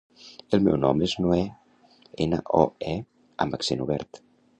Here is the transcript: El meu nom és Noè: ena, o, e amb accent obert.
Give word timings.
El 0.57 0.61
meu 0.67 0.77
nom 0.85 1.03
és 1.07 1.11
Noè: 1.25 1.43
ena, 2.25 2.39
o, 2.61 2.63
e 2.95 2.95
amb 3.47 3.59
accent 3.59 3.85
obert. 3.87 4.21